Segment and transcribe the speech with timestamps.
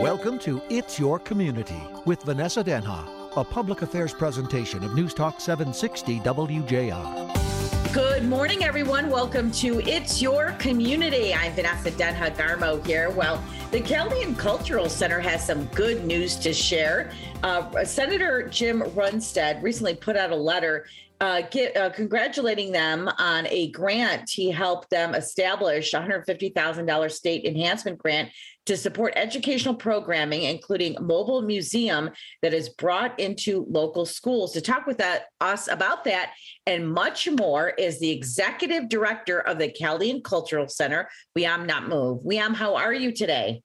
[0.00, 3.06] Welcome to It's Your Community with Vanessa Denha,
[3.36, 7.92] a public affairs presentation of News Talk 760 WJR.
[7.92, 9.10] Good morning, everyone.
[9.10, 11.34] Welcome to It's Your Community.
[11.34, 13.10] I'm Vanessa Denha Garmo here.
[13.10, 17.12] Well, the Chaldean Cultural Center has some good news to share.
[17.42, 20.86] Uh, Senator Jim Runestad recently put out a letter
[21.20, 24.30] uh, get, uh, congratulating them on a grant.
[24.30, 28.30] He helped them establish $150,000 state enhancement grant
[28.66, 32.10] to support educational programming, including mobile museum
[32.42, 34.52] that is brought into local schools.
[34.52, 36.32] To talk with that, us about that
[36.66, 42.24] and much more is the executive director of the Chaldean Cultural Center, Wiam Namou.
[42.24, 43.62] Wiam, how are you today?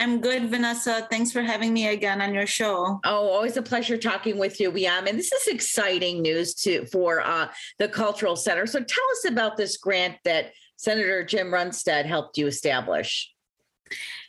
[0.00, 1.06] I'm good, Vanessa.
[1.10, 2.98] Thanks for having me again on your show.
[3.04, 5.06] Oh, always a pleasure talking with you, Wiam.
[5.06, 8.66] And this is exciting news to for uh, the Cultural Center.
[8.66, 13.30] So tell us about this grant that Senator Jim Runestad helped you establish.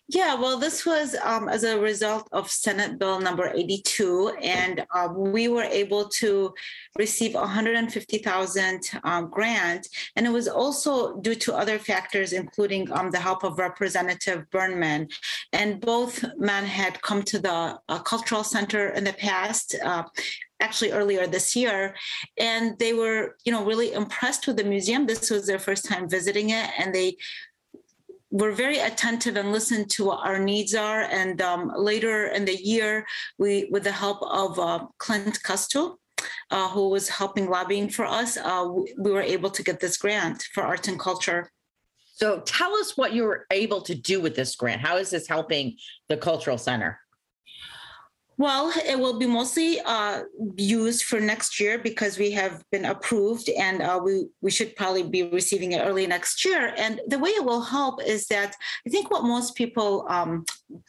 [0.07, 5.31] Yeah, well, this was um, as a result of Senate Bill number 82, and um,
[5.31, 6.53] we were able to
[6.97, 13.19] receive 150,000 um, grant, and it was also due to other factors, including um, the
[13.19, 15.07] help of Representative Berman,
[15.53, 19.75] and both men had come to the uh, cultural center in the past.
[19.81, 20.03] Uh,
[20.59, 21.95] actually earlier this year.
[22.37, 25.07] And they were you know really impressed with the museum.
[25.07, 27.17] This was their first time visiting it and they
[28.31, 31.01] we're very attentive and listen to what our needs are.
[31.01, 33.05] And um, later in the year,
[33.37, 35.97] we, with the help of uh, Clint Custo,
[36.49, 40.43] uh, who was helping lobbying for us, uh, we were able to get this grant
[40.53, 41.51] for arts and culture.
[42.15, 44.81] So tell us what you were able to do with this grant.
[44.81, 46.99] How is this helping the Cultural Center?
[48.41, 50.23] Well, it will be mostly uh,
[50.55, 55.03] used for next year because we have been approved, and uh, we we should probably
[55.03, 56.73] be receiving it early next year.
[56.75, 58.55] And the way it will help is that
[58.87, 60.43] I think what most people um,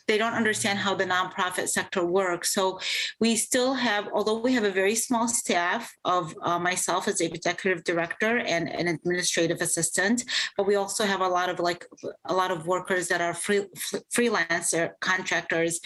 [0.06, 2.55] they don't understand how the nonprofit sector works.
[2.55, 2.80] So
[3.20, 7.84] we still have, although we have a very small staff of uh, myself as executive
[7.84, 10.24] director and an administrative assistant,
[10.57, 11.84] but we also have a lot of like
[12.24, 13.67] a lot of workers that are free,
[14.17, 15.80] freelancer contractors,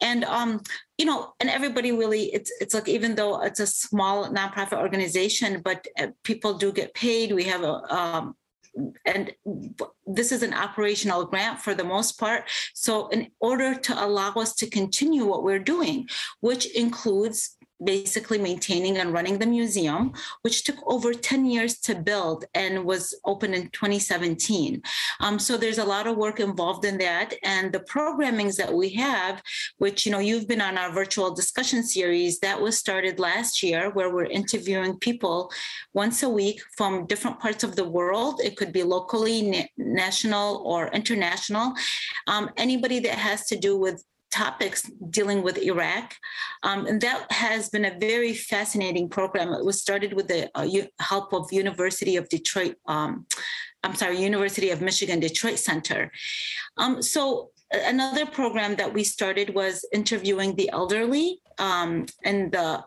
[0.00, 0.62] and um,
[1.02, 5.60] you know, and everybody really, it's it's like even though it's a small nonprofit organization,
[5.60, 7.32] but uh, people do get paid.
[7.32, 8.36] We have a um,
[9.04, 9.34] and
[10.06, 12.48] this is an operational grant for the most part.
[12.72, 16.08] So, in order to allow us to continue what we're doing,
[16.38, 20.12] which includes basically maintaining and running the museum,
[20.42, 24.82] which took over 10 years to build and was opened in 2017.
[25.20, 27.34] Um, so there's a lot of work involved in that.
[27.42, 29.42] And the programmings that we have,
[29.78, 33.90] which, you know, you've been on our virtual discussion series, that was started last year,
[33.90, 35.50] where we're interviewing people
[35.94, 38.40] once a week from different parts of the world.
[38.42, 41.74] It could be locally, na- national, or international.
[42.26, 46.16] Um, anybody that has to do with topics dealing with Iraq.
[46.62, 49.52] Um, and that has been a very fascinating program.
[49.52, 50.66] It was started with the uh,
[51.00, 53.26] help of University of Detroit, um,
[53.84, 56.10] I'm sorry, University of Michigan Detroit Center.
[56.76, 62.84] Um, so another program that we started was interviewing the elderly um, and the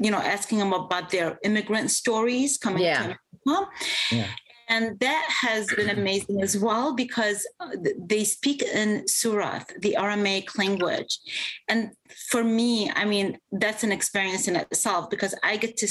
[0.00, 2.98] you know asking them about their immigrant stories coming yeah.
[2.98, 3.70] to America.
[4.12, 4.28] Yeah.
[4.68, 7.68] And that has been amazing as well because uh,
[7.98, 11.18] they speak in Surath, the Aramaic language.
[11.68, 11.92] And
[12.30, 15.88] for me, I mean, that's an experience in itself because I get to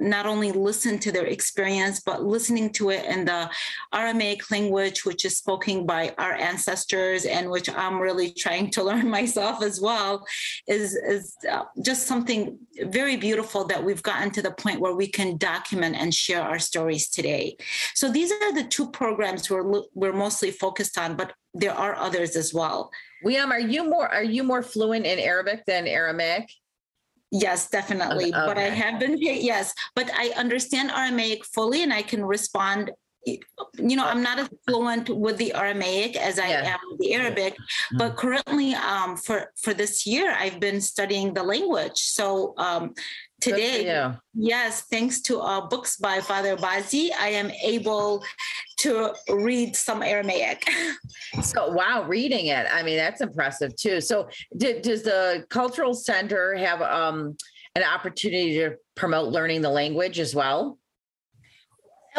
[0.00, 3.50] not only listen to their experience, but listening to it in the
[3.92, 9.08] Aramaic language, which is spoken by our ancestors and which I'm really trying to learn
[9.08, 10.26] myself as well,
[10.66, 15.08] is, is uh, just something very beautiful that we've gotten to the point where we
[15.08, 17.56] can document and share our stories today.
[17.94, 22.36] So these are the two programs we're, we're mostly focused on, but there are others
[22.36, 22.90] as well.
[23.24, 26.50] Wiam, are you more are you more fluent in Arabic than Aramaic?
[27.30, 28.32] Yes, definitely.
[28.32, 28.46] Okay.
[28.46, 32.90] But I have been yes, but I understand Aramaic fully and I can respond
[33.26, 36.74] you know i'm not as fluent with the aramaic as i yeah.
[36.74, 37.98] am with the arabic yeah.
[37.98, 42.94] but currently um, for for this year i've been studying the language so um,
[43.40, 43.84] today.
[44.34, 48.22] yes thanks to uh, books by father bazzi i am able
[48.78, 50.64] to read some aramaic.
[51.42, 52.66] So wow reading it.
[52.72, 54.00] I mean that's impressive too.
[54.00, 57.36] So did, does the cultural center have um,
[57.74, 60.78] an opportunity to promote learning the language as well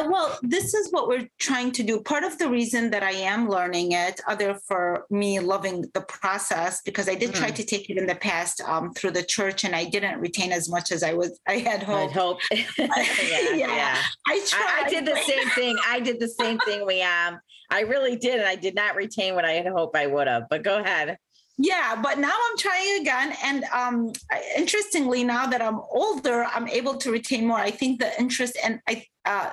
[0.07, 1.99] well, this is what we're trying to do.
[2.01, 6.81] Part of the reason that I am learning it, other for me loving the process,
[6.81, 7.35] because I did mm.
[7.35, 10.51] try to take it in the past um, through the church, and I didn't retain
[10.51, 11.39] as much as I was.
[11.47, 12.13] I had hoped.
[12.13, 12.39] Hope.
[12.51, 13.97] yeah, yeah, yeah,
[14.27, 14.61] I tried.
[14.61, 15.77] I, I, did the same thing.
[15.87, 16.85] I did the same thing.
[16.85, 20.07] We um, I really did, and I did not retain what I had hoped I
[20.07, 20.43] would have.
[20.49, 21.17] But go ahead.
[21.61, 23.35] Yeah, but now I'm trying again.
[23.43, 24.13] And um,
[24.55, 27.57] interestingly, now that I'm older, I'm able to retain more.
[27.57, 29.49] I think the interest and I, uh,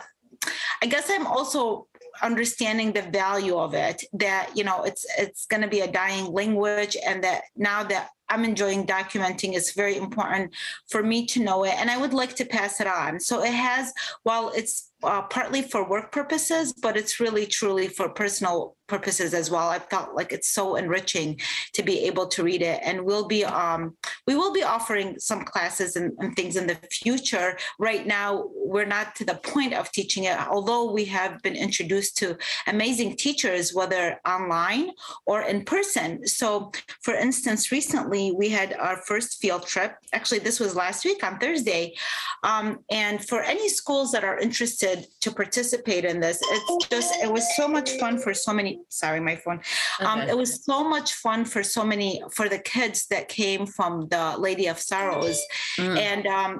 [0.83, 1.87] I guess I'm also
[2.23, 6.33] understanding the value of it that you know it's it's going to be a dying
[6.33, 9.55] language and that now that I'm enjoying documenting.
[9.55, 10.53] It's very important
[10.88, 13.21] for me to know it, and I would like to pass it on.
[13.21, 13.93] So it has,
[14.25, 19.50] while it's uh, partly for work purposes, but it's really truly for personal purposes as
[19.50, 19.69] well.
[19.69, 21.41] I felt like it's so enriching
[21.75, 25.44] to be able to read it, and we'll be um, we will be offering some
[25.44, 27.56] classes and, and, things in the future.
[27.79, 32.17] Right now, we're not to the point of teaching it, although we have been introduced
[32.19, 32.37] to
[32.67, 34.91] amazing teachers, whether online
[35.26, 36.26] or in person.
[36.26, 36.73] So,
[37.06, 39.93] for instance, recently we had our first field trip.
[40.12, 41.94] Actually, this was last week on Thursday,
[42.43, 46.38] um, and for any schools that are interested to participate in this.
[46.43, 48.81] It's just it was so much fun for so many.
[48.88, 49.61] Sorry, my phone.
[50.00, 54.08] Um, It was so much fun for so many for the kids that came from
[54.14, 55.38] the Lady of Sorrows,
[55.79, 55.97] mm.
[56.11, 56.53] and um,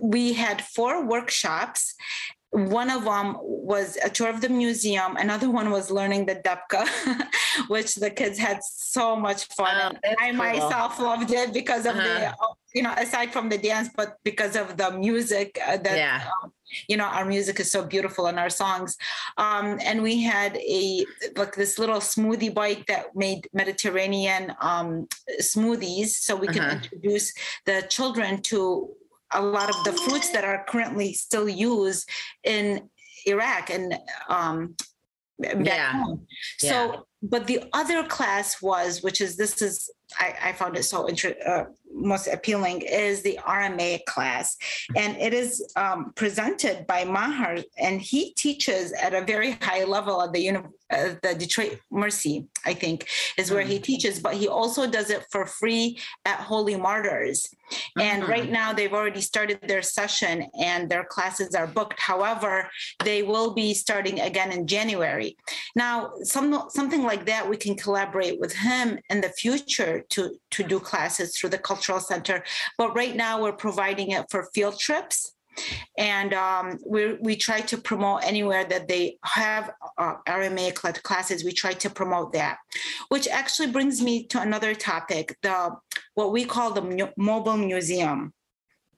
[0.00, 1.94] we had four workshops,
[2.56, 6.88] one of them was a tour of the museum another one was learning the debka
[7.68, 10.38] which the kids had so much fun oh, i cool.
[10.38, 12.04] myself loved it because of uh-huh.
[12.04, 12.34] the
[12.74, 16.30] you know aside from the dance but because of the music uh, that yeah.
[16.42, 16.50] um,
[16.88, 18.96] you know our music is so beautiful and our songs
[19.36, 21.04] um, and we had a
[21.36, 25.06] like this little smoothie bike that made mediterranean um,
[25.42, 26.58] smoothies so we uh-huh.
[26.58, 27.34] could introduce
[27.66, 28.88] the children to
[29.32, 32.08] a lot of the fruits that are currently still used
[32.44, 32.88] in
[33.26, 34.74] iraq and um,
[35.38, 35.92] back yeah.
[35.92, 36.26] home
[36.58, 36.96] so yeah.
[37.22, 41.42] but the other class was which is this is I, I found it so interesting,
[41.46, 41.64] uh,
[41.96, 44.56] most appealing is the RMA class.
[44.94, 50.22] And it is um, presented by Mahar, and he teaches at a very high level
[50.22, 50.60] at the, uni-
[50.90, 53.08] uh, the Detroit Mercy, I think,
[53.38, 53.72] is where mm-hmm.
[53.72, 57.48] he teaches, but he also does it for free at Holy Martyrs.
[57.98, 58.30] And mm-hmm.
[58.30, 61.98] right now, they've already started their session and their classes are booked.
[61.98, 62.70] However,
[63.04, 65.36] they will be starting again in January.
[65.74, 70.62] Now, some, something like that, we can collaborate with him in the future to, to
[70.62, 72.44] do classes through the Cultural Center.
[72.78, 75.32] But right now, we're providing it for field trips
[75.96, 81.44] and um, we we try to promote anywhere that they have uh, Aramaic classes.
[81.44, 82.58] We try to promote that,
[83.08, 85.74] which actually brings me to another topic: the
[86.12, 88.34] what we call the mobile museum.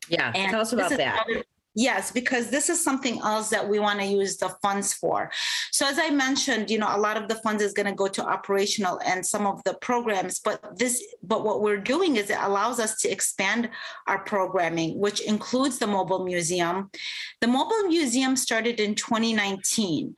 [0.09, 1.29] Yeah, and tell us about that.
[1.29, 5.31] Another, Yes, because this is something else that we want to use the funds for.
[5.71, 8.09] So as I mentioned, you know, a lot of the funds is going to go
[8.09, 12.39] to operational and some of the programs, but this but what we're doing is it
[12.41, 13.69] allows us to expand
[14.07, 16.91] our programming, which includes the mobile museum.
[17.41, 20.17] The mobile museum started in 2019.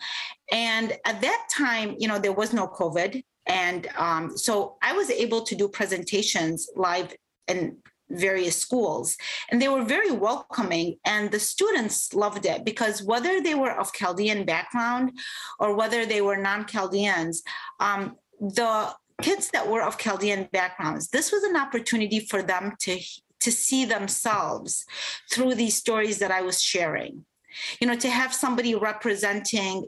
[0.52, 3.23] And at that time, you know, there was no COVID.
[3.47, 7.14] And um, so I was able to do presentations live
[7.49, 7.76] and
[8.11, 9.17] various schools.
[9.51, 13.93] And they were very welcoming and the students loved it because whether they were of
[13.93, 15.12] chaldean background
[15.59, 17.43] or whether they were non-chaldeans
[17.79, 22.99] um, the kids that were of chaldean backgrounds this was an opportunity for them to
[23.41, 24.85] to see themselves
[25.33, 27.25] through these stories that i was sharing.
[27.81, 29.87] You know to have somebody representing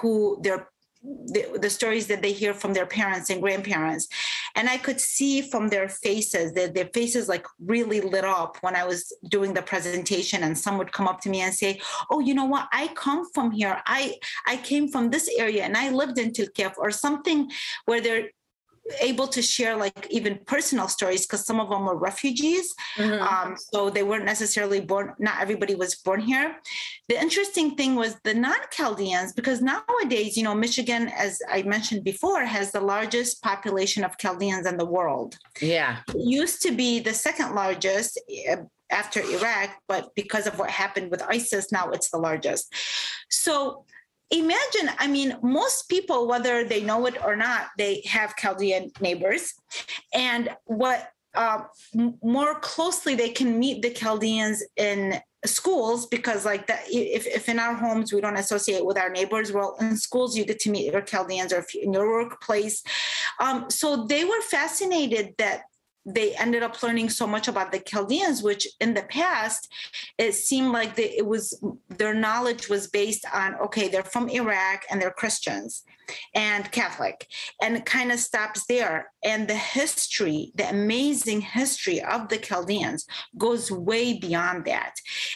[0.00, 0.68] who their
[1.04, 4.08] the, the, stories that they hear from their parents and grandparents.
[4.54, 8.76] And i could see from their faces that their faces like really lit up when
[8.76, 11.80] i was doing the presentation and some would come up to me and say
[12.10, 12.68] oh you know what?
[12.72, 13.82] I come from here.
[13.86, 17.50] I i came from this area and i lived in Tilkef or something
[17.84, 18.28] where they're
[19.00, 22.74] able to share like even personal stories because some of them were refugees.
[22.96, 23.22] Mm-hmm.
[23.22, 26.56] um, so they weren't necessarily born not everybody was born here.
[27.08, 32.44] The interesting thing was the non-chaldeans because nowadays you know michigan as i mentioned before
[32.44, 35.36] has the largest population of chaldeans in the world.
[35.60, 35.98] Yeah.
[36.08, 38.56] It used to be the second largest eh,
[38.90, 42.72] after iraq but because of what happened with isis now it's the largest.
[43.30, 43.84] So
[44.38, 49.54] imagine i mean most people whether they know it or not they have chaldean neighbors.
[50.12, 51.62] And what uh,
[52.22, 57.58] more closely they can meet the chaldeans in schools because like that if, if in
[57.58, 60.90] our homes we don't associate with our neighbors well in schools you get to meet
[60.90, 62.82] your chaldeans or in your workplace.
[63.40, 65.62] Um, so they were fascinated that
[66.06, 69.72] they ended up learning so much about the Chaldeans, which in the past
[70.18, 71.58] it seemed like they, it was
[71.88, 75.84] their knowledge was based on okay, they're from Iraq and they're Christians.
[76.34, 77.26] and Catholic,
[77.62, 79.10] and it kind of stops there.
[79.24, 83.06] And the history, the amazing history of the Chaldeans
[83.38, 84.94] goes way beyond that.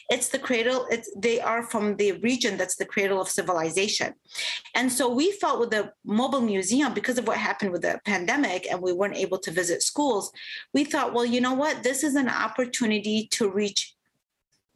[0.08, 4.14] It's the cradle, it's, they are from the region that's the cradle of civilization.
[4.74, 8.66] And so we felt with the mobile museum, because of what happened with the pandemic
[8.70, 10.32] and we weren't able to visit schools,
[10.72, 11.82] we thought, well, you know what?
[11.82, 13.94] This is an opportunity to reach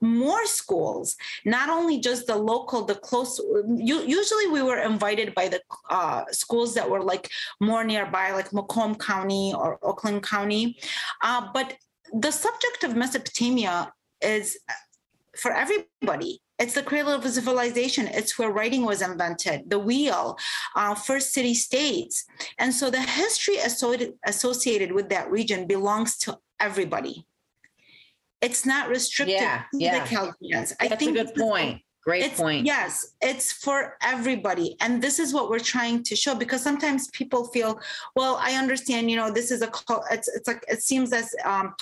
[0.03, 3.41] more schools, not only just the local, the close.
[3.77, 8.97] usually, we were invited by the uh, schools that were like more nearby, like Macomb
[8.97, 10.77] County or Oakland County.
[11.23, 11.77] Uh, but
[12.13, 14.59] the subject of Mesopotamia is
[15.37, 16.41] for everybody.
[16.59, 18.07] It's the cradle of civilization.
[18.07, 20.39] It's where writing was invented, the wheel,
[20.77, 22.25] uh, first city states.
[22.59, 23.57] And so the history
[24.25, 27.27] associated with that region belongs to everybody.
[28.41, 30.05] It's not restricted yeah, to yeah.
[30.05, 30.75] the Chaldeans.
[30.81, 31.83] I think a good point.
[32.05, 32.67] Great it's, point.
[32.67, 34.77] Yes, it's for everybody.
[34.81, 37.81] And this is what we're trying to show because sometimes people feel,
[38.17, 39.71] well, I understand, you know, this is a,
[40.11, 41.75] it's, it's like, it seems as, um,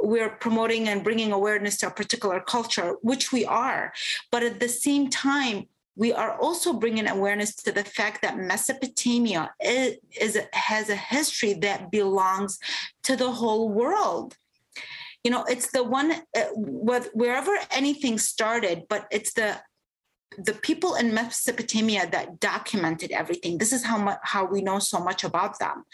[0.00, 3.92] we're promoting and bringing awareness to a particular culture, which we are.
[4.30, 9.52] But at the same time, we are also bringing awareness to the fact that Mesopotamia
[9.60, 12.58] is, is has a history that belongs
[13.02, 14.36] to the whole world
[15.24, 19.58] you know it's the one uh, wherever anything started but it's the
[20.36, 23.58] the people in Mesopotamia that documented everything.
[23.58, 25.84] This is how much how we know so much about them,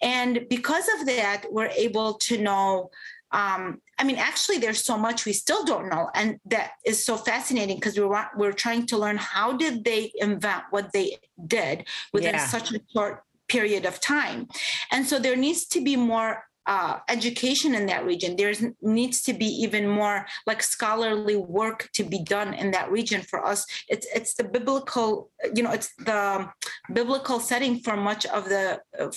[0.00, 2.90] and because of that, we're able to know.
[3.34, 7.16] Um, I mean, actually, there's so much we still don't know, and that is so
[7.16, 12.34] fascinating because we're we're trying to learn how did they invent what they did within
[12.34, 12.46] yeah.
[12.46, 14.46] such a short period of time,
[14.92, 18.36] and so there needs to be more uh, education in that region.
[18.36, 23.20] There needs to be even more like scholarly work to be done in that region
[23.20, 23.66] for us.
[23.88, 26.48] It's it's the biblical, you know, it's the
[26.92, 29.10] biblical setting for much of the uh,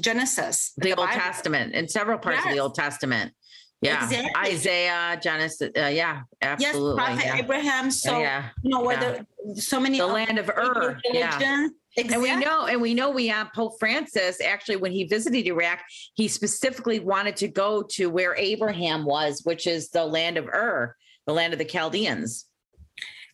[0.00, 1.20] Genesis, the, the Old Bible.
[1.20, 2.46] Testament, in several parts yes.
[2.46, 3.32] of the Old Testament.
[3.82, 4.30] Yeah, exactly.
[4.36, 5.70] Isaiah, Genesis.
[5.76, 7.02] Uh, yeah, absolutely.
[7.02, 7.36] Yes, Prophet yeah.
[7.36, 7.90] Abraham.
[7.90, 8.48] So yeah.
[8.62, 9.22] you know where yeah.
[9.54, 10.98] the so many the land of Ur.
[11.04, 11.68] Yeah.
[11.98, 12.28] Exactly.
[12.28, 15.82] And we know, and we know we have Pope Francis actually when he visited Iraq,
[16.14, 20.94] he specifically wanted to go to where Abraham was, which is the land of Ur,
[21.26, 22.44] the land of the Chaldeans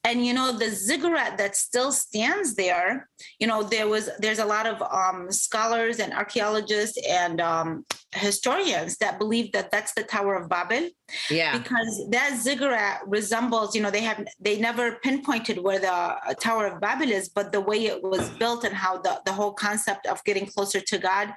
[0.05, 4.45] and you know the ziggurat that still stands there you know there was there's a
[4.45, 10.35] lot of um, scholars and archaeologists and um, historians that believe that that's the tower
[10.35, 10.89] of babel.
[11.31, 11.59] Yeah.
[11.59, 16.67] Because that ziggurat resembles you know they have they never pinpointed where the uh, tower
[16.67, 20.07] of babel is but the way it was built and how the, the whole concept
[20.07, 21.35] of getting closer to god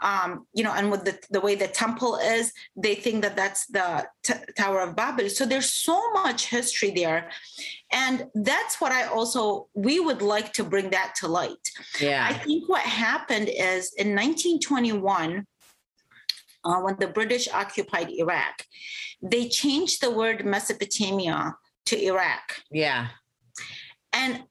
[0.00, 3.66] um, you know and with the, the way the temple is they think that that's
[3.66, 5.28] the t- tower of babel.
[5.28, 7.30] So there's so much history there
[7.92, 11.68] and that's what i also we would like to bring that to light.
[12.00, 12.26] Yeah.
[12.28, 15.46] I think what happened is in 1921
[16.64, 18.64] uh, when the british occupied iraq
[19.22, 21.54] they changed the word mesopotamia
[21.86, 22.62] to iraq.
[22.70, 23.08] Yeah.
[24.12, 24.44] And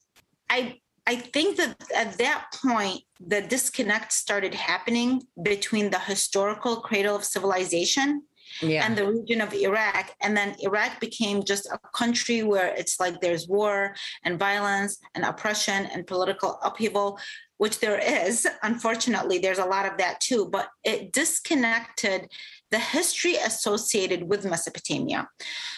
[0.50, 7.16] i I think that at that point, the disconnect started happening between the historical cradle
[7.16, 8.24] of civilization
[8.62, 8.86] yeah.
[8.86, 10.16] and the region of Iraq.
[10.22, 15.24] And then Iraq became just a country where it's like there's war and violence and
[15.24, 17.20] oppression and political upheaval,
[17.58, 18.48] which there is.
[18.64, 22.28] Unfortunately, there's a lot of that too, but it disconnected
[22.72, 25.30] the history associated with Mesopotamia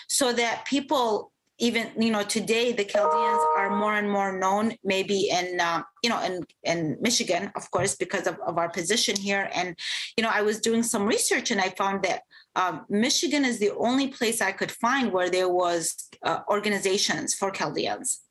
[0.07, 5.29] so that people even you know today the chaldeans are more and more known maybe
[5.29, 9.49] in uh, you know in in michigan of course because of, of our position here
[9.53, 9.77] and
[10.17, 12.21] you know i was doing some research and i found that
[12.55, 17.49] um, Michigan is the only place I could find where there was uh, organizations for
[17.49, 18.21] Chaldeans.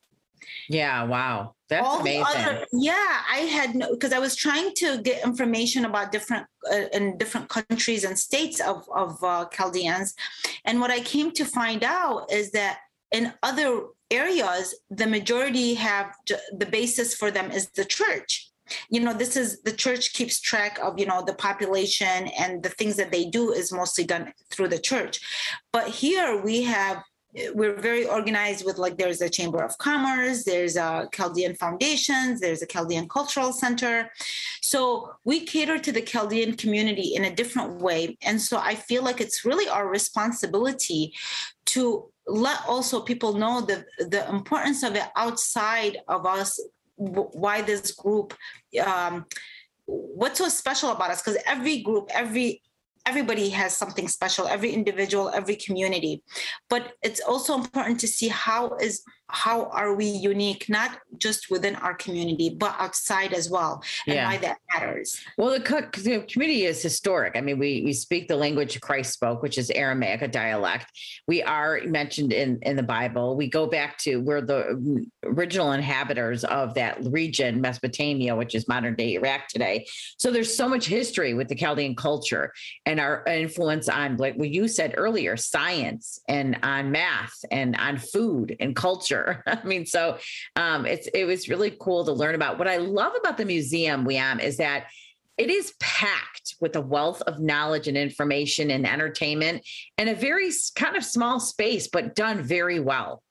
[0.69, 1.55] Yeah, wow.
[1.69, 2.25] That's All amazing.
[2.27, 6.85] Other, yeah, I had no because I was trying to get information about different uh,
[6.93, 10.13] in different countries and states of of uh, Chaldeans,
[10.65, 12.79] and what I came to find out is that
[13.13, 16.13] in other areas, the majority have
[16.57, 18.49] the basis for them is the church.
[18.89, 22.69] You know this is the church keeps track of you know the population and the
[22.69, 25.19] things that they do is mostly done through the church.
[25.71, 27.03] But here we have
[27.53, 32.61] we're very organized with like there's a chamber of commerce there's a chaldean foundations there's
[32.61, 34.09] a chaldean cultural center.
[34.61, 38.17] So we cater to the chaldean community in a different way.
[38.21, 41.13] And so i feel like it's really our responsibility
[41.65, 46.59] to let also people know the the importance of it outside of us
[46.95, 48.33] why this group
[48.85, 49.25] um,
[49.85, 51.21] what's so special about us?
[51.21, 52.61] Because every group every
[53.05, 56.23] everybody has something special every individual every community.
[56.69, 61.75] But it's also important to see how is how are we unique not just within
[61.77, 64.27] our community but outside as well and yeah.
[64.27, 65.19] why that matters.
[65.37, 67.35] Well the, community is historic.
[67.35, 70.87] I mean we we speak the language christ spoke which is aramaic a dialect.
[71.27, 73.35] We are mentioned in in the bible.
[73.35, 78.95] We go back to we're the original inhabitants of that region mesopotamia which is modern
[78.95, 79.85] day iraq today.
[80.17, 82.53] So there's so much history with the chaldean culture
[82.85, 87.97] and our influence on like what you said earlier science and on math and on
[87.97, 89.12] food and culture.
[89.47, 90.17] I mean, so
[90.55, 92.57] um, it's it was really cool to learn about.
[92.57, 94.85] What I love about the museum, Wiam, is that
[95.37, 99.65] it is packed with a wealth of knowledge and information and entertainment
[99.97, 103.23] in a very kind of small space, but done very well.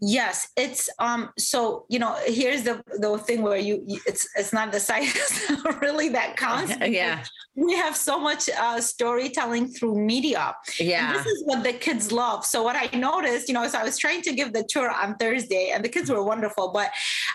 [0.00, 4.70] Yes, it's um so you know here's the the thing where you it's it's not
[4.70, 5.12] the size
[5.80, 6.74] really that counts.
[6.88, 7.24] Yeah.
[7.54, 10.54] We have so much uh, storytelling through media.
[10.78, 11.08] Yeah.
[11.08, 12.46] And this is what the kids love.
[12.46, 15.16] So what I noticed, you know, so I was trying to give the tour on
[15.16, 16.92] Thursday and the kids were wonderful, but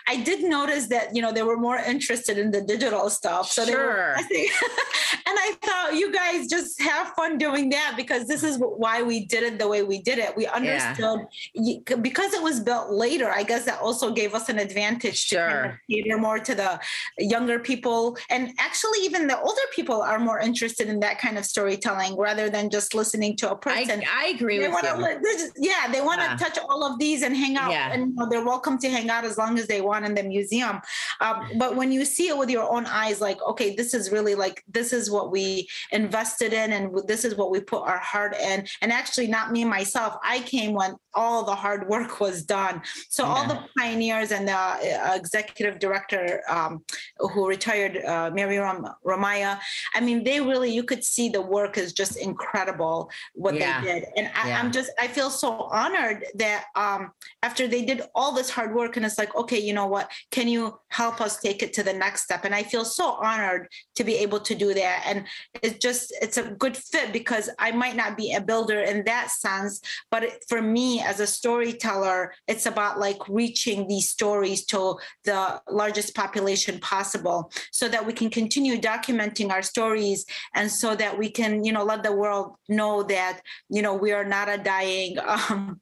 [0.07, 3.51] I did notice that, you know, they were more interested in the digital stuff.
[3.51, 3.75] So sure.
[3.75, 4.15] they were
[5.25, 9.25] and I thought you guys just have fun doing that because this is why we
[9.25, 10.37] did it the way we did it.
[10.37, 11.19] We understood
[11.53, 11.95] yeah.
[12.01, 15.39] because it was was built later, I guess that also gave us an advantage sure.
[15.39, 16.79] to kind of cater more to the
[17.17, 18.17] younger people.
[18.29, 22.49] And actually, even the older people are more interested in that kind of storytelling rather
[22.49, 24.03] than just listening to a person.
[24.07, 25.51] I, I agree they with you.
[25.57, 26.37] yeah, they want to yeah.
[26.37, 27.71] touch all of these and hang out.
[27.71, 27.91] Yeah.
[27.91, 30.23] And you know, they're welcome to hang out as long as they want in the
[30.23, 30.79] museum.
[31.21, 34.35] Um, but when you see it with your own eyes, like, okay, this is really
[34.35, 38.35] like, this is what we invested in and this is what we put our heart
[38.35, 38.65] in.
[38.81, 42.81] And actually, not me myself, I came when all the hard work was done.
[43.09, 43.29] So yeah.
[43.29, 46.83] all the pioneers and the uh, executive director um,
[47.17, 49.59] who retired, uh, Mary Ram- Ramaya,
[49.93, 53.81] I mean, they really, you could see the work is just incredible what yeah.
[53.81, 54.05] they did.
[54.17, 58.49] And I, am just, I feel so honored that um, after they did all this
[58.49, 61.73] hard work and it's like, okay, you know what, can you help us take it
[61.73, 62.45] to the next step?
[62.45, 65.03] And I feel so honored to be able to do that.
[65.05, 65.25] And
[65.61, 69.31] it's just, it's a good fit because I might not be a builder in that
[69.31, 75.61] sense, but for me as a storyteller, it's about like reaching these stories to the
[75.69, 81.29] largest population possible so that we can continue documenting our stories and so that we
[81.29, 85.17] can you know let the world know that you know we are not a dying
[85.49, 85.79] um,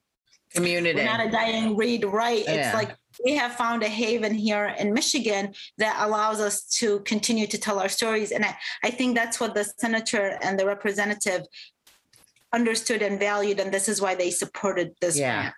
[0.53, 2.53] community we're not a dying read write yeah.
[2.53, 7.47] it's like we have found a haven here in Michigan that allows us to continue
[7.47, 8.31] to tell our stories.
[8.31, 11.45] And I, I think that's what the senator and the representative
[12.53, 15.51] understood and valued and this is why they supported this yeah.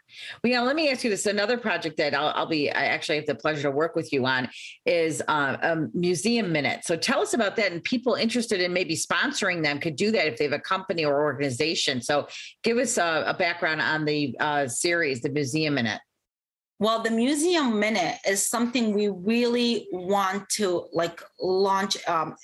[0.43, 1.25] well yeah let me ask you this.
[1.25, 4.25] Another project that i'll, I'll be i actually have the pleasure to work with you
[4.25, 4.49] on
[4.85, 6.85] is uh, a museum minute.
[6.85, 10.27] So tell us about that and people interested in maybe sponsoring them could do that
[10.27, 12.01] if they have a company or organization.
[12.01, 12.27] So
[12.63, 15.99] give us a, a background on the uh, series the museum minute
[16.83, 22.35] well, the Museum Minute is something we really want to like launch um,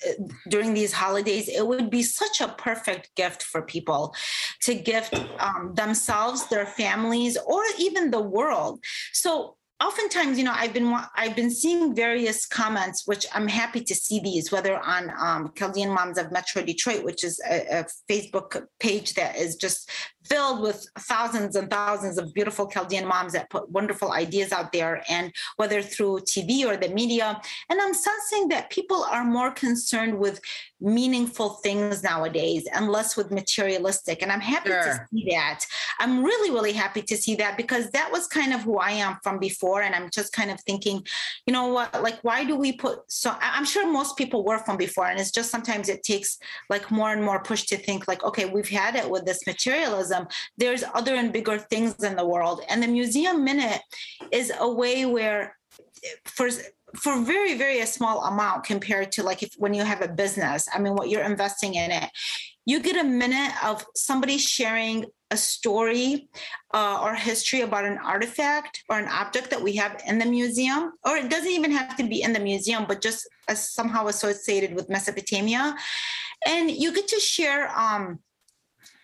[0.48, 1.46] during these holidays.
[1.46, 4.14] It would be such a perfect gift for people
[4.62, 8.82] to gift um, themselves, their families, or even the world.
[9.12, 13.94] So oftentimes you know i've been i've been seeing various comments which i'm happy to
[13.94, 18.66] see these whether on um, chaldean moms of metro detroit which is a, a, facebook
[18.78, 19.90] page that is just
[20.30, 25.02] filled with thousands and thousands of beautiful Chaldean moms that put wonderful ideas out there,
[25.08, 27.40] and whether through TV or the media.
[27.68, 30.40] And I'm sensing that people are more concerned with
[30.80, 34.22] meaningful things nowadays and less with materialistic.
[34.22, 34.82] And I'm happy sure.
[34.82, 35.64] to see that.
[35.98, 39.18] I'm really, really happy to see that because that was kind of who I am
[39.22, 39.82] from before.
[39.82, 41.04] And I'm just kind of thinking,
[41.46, 44.76] you know what, like, why do we put so I'm sure most people were from
[44.76, 45.06] before.
[45.06, 46.38] And it's just sometimes it takes
[46.68, 50.19] like more and more push to think, like, okay, we've had it with this materialism
[50.56, 52.62] there's other and bigger things in the world.
[52.68, 53.80] And the Museum Minute
[54.30, 55.56] is a way where
[56.24, 56.48] for
[56.96, 60.78] for very very small amount compared to like if when you have a business i
[60.78, 62.10] mean what you're investing in it.
[62.66, 66.28] You get a minute of somebody sharing a story
[66.74, 70.92] uh, or history about an artifact or an object that we have in the museum.
[71.04, 74.88] Or it doesn't even have to be in the museum but just somehow associated with
[74.88, 75.74] mesopotamia.
[76.46, 78.20] And you get to share um,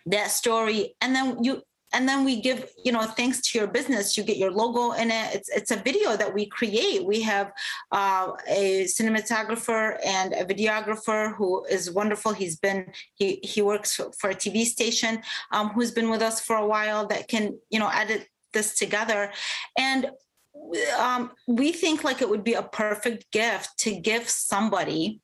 [0.07, 0.95] that story.
[1.01, 4.17] And then you and then we give you know thanks to your business.
[4.17, 5.35] You get your logo in it.
[5.35, 7.05] It's it's a video that we create.
[7.05, 7.53] We have
[7.93, 12.33] uh, a cinematographer and a videographer who is wonderful.
[12.33, 16.57] He's been he he works for a tv station um, who's been with us for
[16.57, 19.33] a while that can you know edit this together.
[19.79, 20.11] And
[20.99, 25.21] um, we think like it would be a perfect gift to give somebody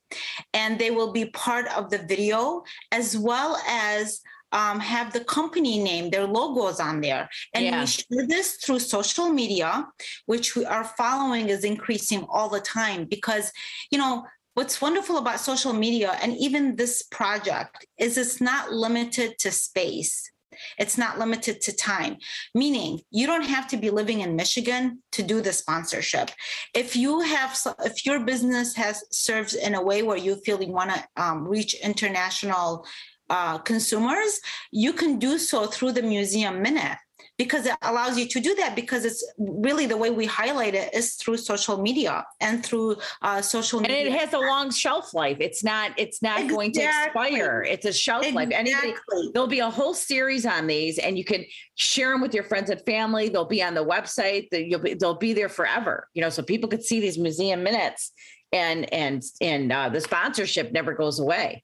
[0.53, 4.21] and they will be part of the video as well as
[4.53, 7.27] um, have the company name, their logos on there.
[7.53, 7.81] And yeah.
[7.81, 9.87] we share this through social media,
[10.27, 13.51] which we are following is increasing all the time because,
[13.91, 19.37] you know, what's wonderful about social media and even this project is it's not limited
[19.39, 20.29] to space
[20.77, 22.17] it's not limited to time,
[22.53, 26.31] meaning you don't have to be living in Michigan to do the sponsorship.
[26.73, 30.71] If you have, if your business has serves in a way where you feel you
[30.71, 32.85] want to um, reach international
[33.33, 34.39] uh, consumers,
[34.71, 36.99] you can do so through the Museum Minute
[37.39, 40.93] because it allows you to do that because it's really the way we highlight it
[40.93, 43.97] is through social media and through uh, social media.
[43.97, 45.37] And it has a long shelf life.
[45.39, 46.55] It's not it's not exactly.
[46.55, 47.65] going to expire.
[47.67, 48.45] It's a shelf exactly.
[48.45, 48.55] life.
[48.55, 48.93] Anybody,
[49.33, 51.43] there'll be a whole series on these and you can
[51.73, 53.29] share them with your friends and family.
[53.29, 54.49] They'll be on the website.
[54.51, 56.07] You'll be, they'll be there forever.
[56.13, 58.11] You know, so people could see these museum minutes
[58.51, 61.63] and and and uh, the sponsorship never goes away.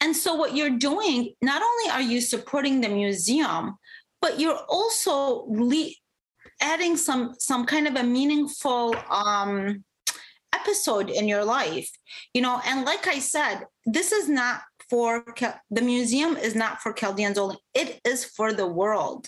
[0.00, 3.76] And so, what you're doing, not only are you supporting the museum,
[4.20, 5.94] but you're also le-
[6.60, 9.84] adding some some kind of a meaningful um,
[10.52, 11.90] episode in your life
[12.32, 12.60] you know?
[12.64, 15.24] And like i said this is not for
[15.70, 17.56] the museum is not for chaldeans only.
[17.74, 19.26] It is for the world.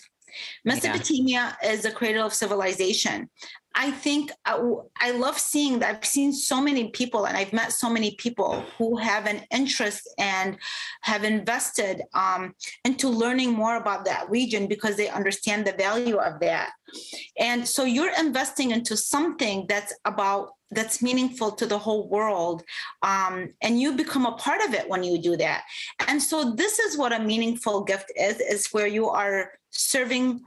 [0.65, 1.71] Mesopotamia yeah.
[1.71, 3.29] is the cradle of civilization
[3.79, 5.95] I think I, uh, I, love seeing that.
[5.97, 10.09] I've seen so many people and I've met so many people who have an interest
[10.17, 10.57] and
[11.01, 16.39] have invested um, into learning more about that region because they understand the value of
[16.39, 16.71] that.
[17.39, 22.61] And so you're investing into something that's about that's meaningful to the whole world
[23.01, 25.63] um, and you become a part of it when you do that
[26.09, 30.41] and so this is what a meaningful gift is is where you are serving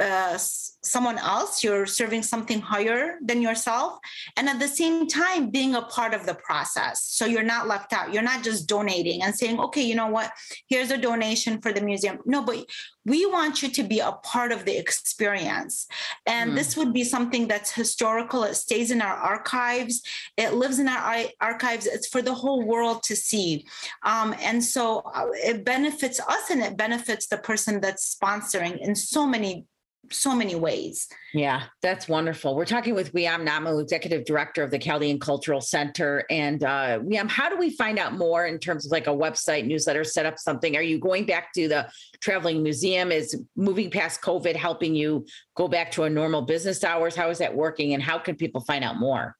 [0.00, 3.98] uh, someone else, you're serving something higher than yourself,
[4.36, 7.04] and at the same time being a part of the process.
[7.04, 8.12] So you're not left out.
[8.12, 10.32] You're not just donating and saying, okay, you know what,
[10.68, 12.18] here's a donation for the museum.
[12.26, 12.66] No, but
[13.06, 15.86] we want you to be a part of the experience.
[16.26, 16.54] And mm.
[16.54, 18.44] this would be something that's historical.
[18.44, 20.02] It stays in our archives,
[20.36, 21.86] it lives in our archives.
[21.86, 23.66] It's for the whole world to see.
[24.02, 28.94] Um, and so uh, it benefits us and it benefits the person that's sponsoring in
[28.94, 29.66] so many
[30.10, 31.08] so many ways.
[31.32, 32.54] Yeah, that's wonderful.
[32.54, 36.24] We're talking with Wiam Namou, Executive Director of the Chaldean Cultural Center.
[36.30, 39.66] And uh, Wiam, how do we find out more in terms of like a website,
[39.66, 40.76] newsletter, set up something?
[40.76, 41.90] Are you going back to the
[42.20, 43.12] traveling museum?
[43.12, 47.16] Is moving past COVID helping you go back to a normal business hours?
[47.16, 47.94] How is that working?
[47.94, 49.36] And how can people find out more?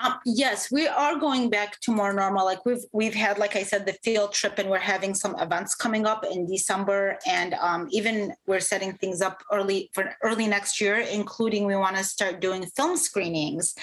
[0.00, 2.44] Um, yes, we are going back to more normal.
[2.44, 5.74] Like we've we've had, like I said, the field trip, and we're having some events
[5.74, 10.80] coming up in December, and um, even we're setting things up early for early next
[10.80, 13.74] year, including we want to start doing film screenings.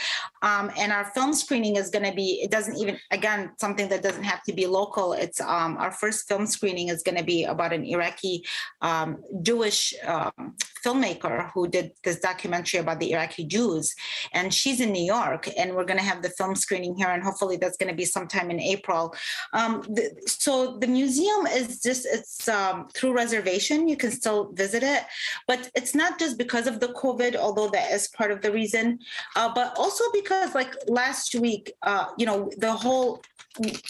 [0.42, 2.40] Um, and our film screening is going to be.
[2.42, 5.12] It doesn't even again something that doesn't have to be local.
[5.12, 8.46] It's um, our first film screening is going to be about an Iraqi
[8.82, 13.94] um, Jewish um, filmmaker who did this documentary about the Iraqi Jews,
[14.32, 17.24] and she's in New York, and we're going to have the film screening here, and
[17.24, 19.14] hopefully that's going to be sometime in April.
[19.54, 23.88] Um, the, so the museum is just it's um, through reservation.
[23.88, 25.04] You can still visit it,
[25.48, 29.00] but it's not just because of the COVID, although that is part of the reason,
[29.36, 33.22] uh, but also because like last week, uh, you know, the whole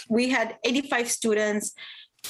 [0.09, 1.73] we had 85 students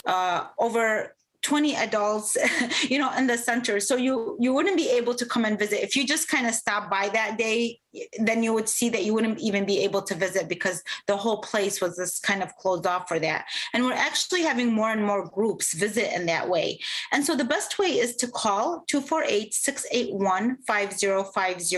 [0.05, 2.37] uh, over 20 adults
[2.89, 5.83] you know in the center so you you wouldn't be able to come and visit
[5.83, 7.79] if you just kind of stop by that day
[8.19, 11.37] then you would see that you wouldn't even be able to visit because the whole
[11.37, 13.45] place was just kind of closed off for that.
[13.73, 16.79] And we're actually having more and more groups visit in that way.
[17.11, 21.77] And so the best way is to call 248 681 5050,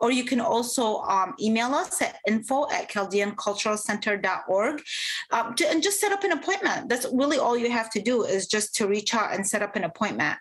[0.00, 4.82] or you can also um, email us at info at chaldeanculturalcenter.org
[5.30, 6.88] um, to, and just set up an appointment.
[6.88, 9.76] That's really all you have to do is just to reach out and set up
[9.76, 10.36] an appointment.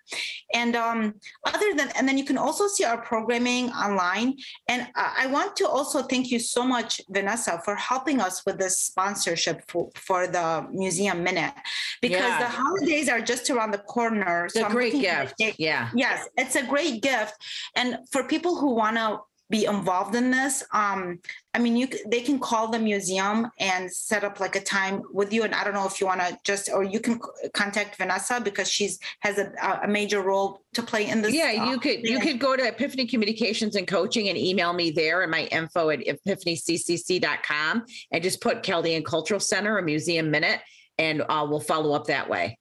[0.54, 4.38] And um, other than, and then you can also see our programming online.
[4.68, 8.80] And I want to also thank you so much, Vanessa, for helping us with this
[8.80, 11.54] sponsorship for, for the Museum Minute
[12.02, 12.40] because yeah.
[12.40, 14.46] the holidays are just around the corner.
[14.46, 15.36] It's so a great gift.
[15.58, 15.90] yeah.
[15.96, 17.34] Yes, it's a great gift.
[17.76, 19.20] And for people who want to
[19.58, 20.56] be involved in this.
[20.72, 21.20] Um
[21.56, 25.32] i mean you they can call the museum and set up like a time with
[25.32, 27.20] you and i don't know if you want to just or you can
[27.54, 29.52] contact vanessa because she's has a,
[29.84, 33.06] a major role to play in this yeah you could you could go to epiphany
[33.06, 38.64] communications and coaching and email me there and my info at epiphanyccc.com and just put
[38.64, 40.60] chaldean cultural center or museum minute
[40.98, 42.58] and uh, we'll follow up that way.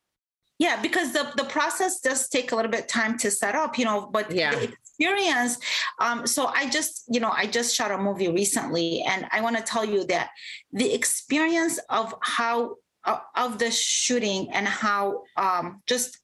[0.59, 3.85] Yeah because the, the process does take a little bit time to set up you
[3.85, 4.67] know but yeah
[5.03, 5.59] experience.
[6.01, 9.57] Um, so I just, you know, I just shot a movie recently, and I want
[9.57, 10.31] to tell you that
[10.73, 12.77] the experience of how
[13.37, 16.22] of the shooting and how um, just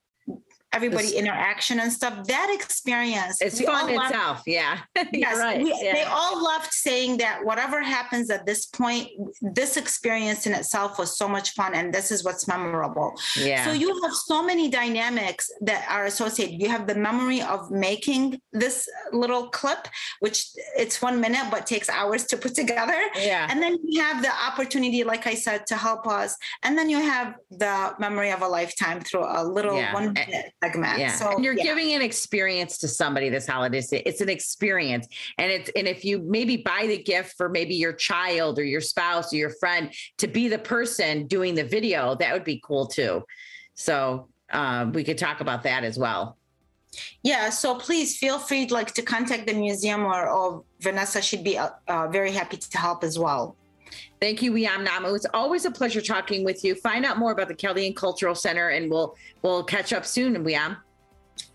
[0.72, 2.26] everybody interaction and stuff.
[2.26, 4.42] That experience, it's fun itself.
[4.46, 4.78] Yeah,
[5.12, 5.62] yes, right.
[5.62, 5.94] We, yeah.
[5.94, 9.08] they all loved saying that whatever happens at this point,
[9.40, 13.14] this experience in itself was so much fun, and this is what's memorable.
[13.36, 13.64] Yeah.
[13.64, 16.60] So you have so many dynamics that are associated.
[16.60, 19.88] You have the memory of making this little clip,
[20.20, 22.98] which it's one minute but takes hours to put together.
[23.16, 23.46] Yeah.
[23.50, 26.98] And then you have the opportunity, like I said, to help us, and then you
[27.00, 29.94] have the memory of a lifetime through a little Yeah.
[29.94, 30.98] one minute segment.
[30.98, 31.12] Yeah.
[31.12, 31.64] So and you're yeah.
[31.64, 33.78] giving an experience to somebody this holiday.
[33.78, 35.06] It's an experience.
[35.38, 38.80] And it's and if you maybe buy the gift for maybe your child or your
[38.80, 42.86] spouse or your friend to be the person doing the video, that would be cool
[42.86, 43.24] too.
[43.74, 46.36] So um, we could talk about that as well.
[47.22, 51.58] Yeah, so please feel free like to contact the museum or, or Vanessa should be
[51.58, 53.56] uh, uh, very happy to help as well.
[54.20, 55.14] Thank you, Wiam Namou.
[55.14, 56.74] It's always a pleasure talking with you.
[56.74, 60.76] Find out more about the Chaldean Cultural Center and we'll we'll catch up soon, Wiam.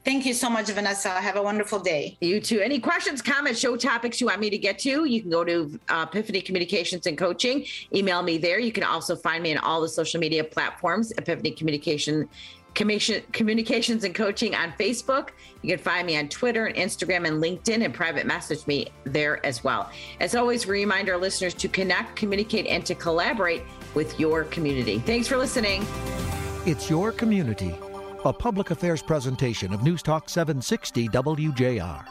[0.06, 1.10] Thank you so much, Vanessa.
[1.10, 2.17] Have a wonderful day.
[2.19, 2.60] You too.
[2.60, 5.06] Any questions, comments, show topics you want me to get to?
[5.06, 7.65] You can go to uh, Epiphany Communications and Coaching.
[7.96, 8.60] Email me there.
[8.60, 12.28] You can also find me on all the social media platforms, Epiphany Communication.
[12.74, 15.30] Communications and coaching on Facebook.
[15.62, 19.46] You can find me on Twitter and Instagram and LinkedIn and private message me there
[19.46, 19.92] as well.
[20.20, 25.00] As always, we remind our listeners to connect, communicate, and to collaborate with your community.
[25.00, 25.86] Thanks for listening.
[26.66, 27.76] It's Your Community,
[28.26, 32.06] a public affairs presentation of News Talk 760 WJR.